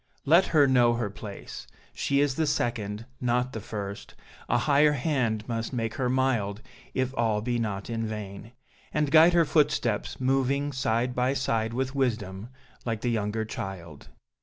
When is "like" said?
12.83-13.01